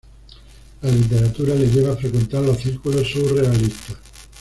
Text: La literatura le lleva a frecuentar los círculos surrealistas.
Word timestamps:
La 0.81 0.89
literatura 0.89 1.53
le 1.53 1.67
lleva 1.67 1.93
a 1.93 1.95
frecuentar 1.95 2.41
los 2.41 2.57
círculos 2.57 3.07
surrealistas. 3.07 3.97